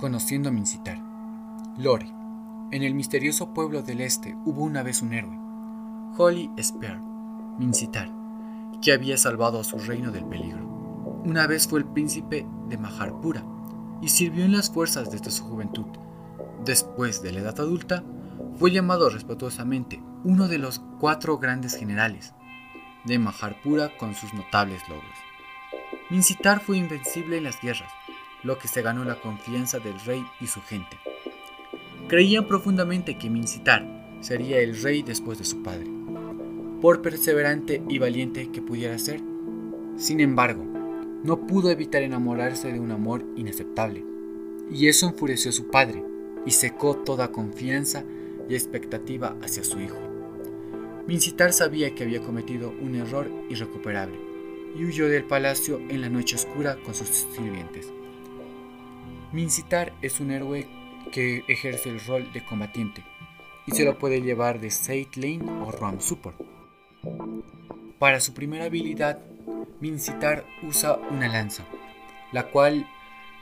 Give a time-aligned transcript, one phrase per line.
[0.00, 0.98] Conociendo a Mincitar.
[1.76, 2.10] Lore.
[2.70, 5.38] En el misterioso pueblo del este hubo una vez un héroe,
[6.16, 6.98] Holly Spear,
[7.58, 8.10] Mincitar,
[8.80, 10.64] que había salvado a su reino del peligro.
[11.26, 13.44] Una vez fue el príncipe de Maharpura
[14.00, 15.84] y sirvió en las fuerzas desde su juventud.
[16.64, 18.02] Después de la edad adulta,
[18.58, 22.32] fue llamado respetuosamente uno de los cuatro grandes generales
[23.04, 25.18] de Maharpura con sus notables logros.
[26.08, 27.92] Mincitar fue invencible en las guerras,
[28.42, 30.98] lo que se ganó la confianza del rey y su gente.
[32.08, 33.86] Creían profundamente que Mincitar
[34.20, 35.86] sería el rey después de su padre,
[36.80, 39.20] por perseverante y valiente que pudiera ser.
[39.96, 40.64] Sin embargo,
[41.22, 44.04] no pudo evitar enamorarse de un amor inaceptable,
[44.70, 46.02] y eso enfureció a su padre
[46.46, 48.04] y secó toda confianza
[48.48, 49.98] y expectativa hacia su hijo.
[51.06, 54.18] Mincitar sabía que había cometido un error irrecuperable
[54.76, 57.92] y huyó del palacio en la noche oscura con sus sirvientes.
[59.32, 60.66] Mincitar es un héroe
[61.12, 63.04] que ejerce el rol de combatiente
[63.64, 66.36] y se lo puede llevar de Side Lane o Ram Support.
[68.00, 69.20] Para su primera habilidad,
[69.80, 71.64] Mincitar usa una lanza,
[72.32, 72.88] la cual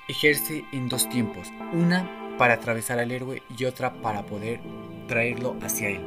[0.08, 4.60] ejerce en dos tiempos, una para atravesar al héroe y otra para poder
[5.06, 6.02] traerlo hacia él.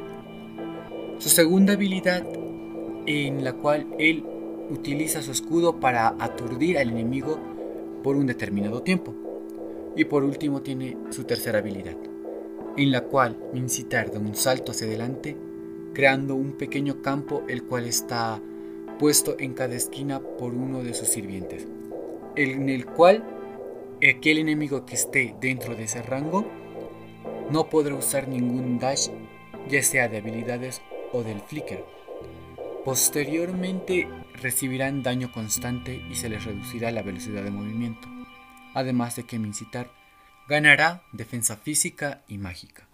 [1.18, 2.24] Su segunda habilidad,
[3.06, 4.24] en la cual él
[4.70, 7.40] utiliza su escudo para aturdir al enemigo
[8.04, 9.12] por un determinado tiempo.
[9.94, 11.96] Y por último tiene su tercera habilidad,
[12.76, 15.36] en la cual incitar de un salto hacia adelante,
[15.92, 18.40] creando un pequeño campo el cual está
[18.98, 21.66] puesto en cada esquina por uno de sus sirvientes,
[22.36, 23.22] en el cual
[23.98, 26.46] aquel enemigo que esté dentro de ese rango
[27.50, 29.08] no podrá usar ningún dash,
[29.68, 30.80] ya sea de habilidades
[31.12, 31.84] o del flicker.
[32.84, 34.08] Posteriormente
[34.40, 38.08] recibirán daño constante y se les reducirá la velocidad de movimiento
[38.74, 39.90] además de que Mincitar
[40.48, 42.86] ganará defensa física y mágica.